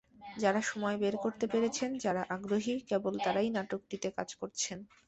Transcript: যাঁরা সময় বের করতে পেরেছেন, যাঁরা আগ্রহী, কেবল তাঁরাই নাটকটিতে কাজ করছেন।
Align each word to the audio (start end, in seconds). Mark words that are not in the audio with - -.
যাঁরা 0.37 0.61
সময় 0.63 0.97
বের 1.01 1.15
করতে 1.23 1.45
পেরেছেন, 1.47 1.89
যাঁরা 2.03 2.23
আগ্রহী, 2.35 2.75
কেবল 2.89 3.13
তাঁরাই 3.25 3.49
নাটকটিতে 3.57 4.07
কাজ 4.17 4.29
করছেন। 4.41 4.77